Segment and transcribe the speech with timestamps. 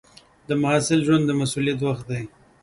[0.47, 2.23] د محصل ژوند د مسؤلیت وخت دی.